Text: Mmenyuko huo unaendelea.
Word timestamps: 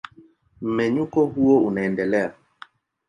Mmenyuko 0.61 1.25
huo 1.25 1.59
unaendelea. 1.67 2.33